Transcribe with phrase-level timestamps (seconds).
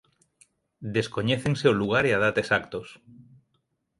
[0.97, 2.87] Descoñécense o lugar e a data exactos.